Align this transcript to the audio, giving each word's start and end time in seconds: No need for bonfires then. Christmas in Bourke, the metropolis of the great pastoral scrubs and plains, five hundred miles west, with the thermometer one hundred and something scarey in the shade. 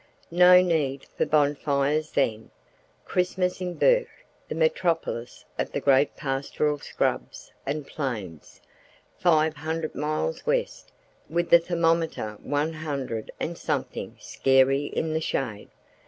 No 0.33 0.63
need 0.63 1.05
for 1.15 1.27
bonfires 1.27 2.09
then. 2.13 2.49
Christmas 3.05 3.61
in 3.61 3.75
Bourke, 3.75 4.25
the 4.49 4.55
metropolis 4.55 5.45
of 5.59 5.71
the 5.71 5.79
great 5.79 6.15
pastoral 6.15 6.79
scrubs 6.79 7.51
and 7.67 7.85
plains, 7.85 8.61
five 9.19 9.57
hundred 9.57 9.93
miles 9.93 10.43
west, 10.43 10.91
with 11.29 11.51
the 11.51 11.59
thermometer 11.59 12.39
one 12.41 12.73
hundred 12.73 13.29
and 13.39 13.59
something 13.59 14.17
scarey 14.19 14.85
in 14.87 15.13
the 15.13 15.21
shade. 15.21 15.69